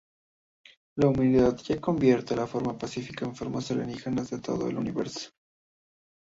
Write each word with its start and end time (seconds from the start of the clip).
La 0.97 1.09
humanidad 1.09 1.55
ya 1.57 1.79
convive 1.79 2.23
de 2.23 2.47
forma 2.47 2.75
pacífica 2.75 3.23
con 3.25 3.35
formas 3.35 3.69
alienígenas 3.69 4.31
de 4.31 4.39
todo 4.39 4.67
el 4.67 4.79
universo. 4.79 5.29